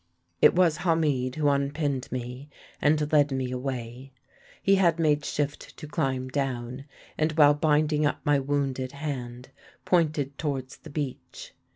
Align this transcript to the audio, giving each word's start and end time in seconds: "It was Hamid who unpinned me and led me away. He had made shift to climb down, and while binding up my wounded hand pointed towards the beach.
"It 0.41 0.55
was 0.55 0.77
Hamid 0.77 1.35
who 1.35 1.47
unpinned 1.49 2.11
me 2.11 2.49
and 2.81 3.13
led 3.13 3.31
me 3.31 3.51
away. 3.51 4.11
He 4.63 4.73
had 4.77 4.97
made 4.99 5.23
shift 5.23 5.77
to 5.77 5.85
climb 5.87 6.27
down, 6.27 6.85
and 7.19 7.33
while 7.33 7.53
binding 7.53 8.03
up 8.03 8.19
my 8.25 8.39
wounded 8.39 8.93
hand 8.93 9.49
pointed 9.85 10.39
towards 10.39 10.77
the 10.77 10.89
beach. 10.89 11.53